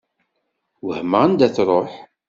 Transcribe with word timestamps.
Wehmeɣ 0.85 1.21
anda 1.25 1.47
tṛuḥ. 1.55 1.91